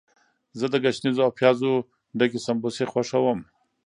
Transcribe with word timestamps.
زه 0.59 0.65
د 0.69 0.75
ګشنیزو 0.83 1.21
او 1.25 1.31
پیازو 1.39 1.71
ډکې 2.17 2.39
سموسې 2.45 2.85
خوښوم. 2.91 3.39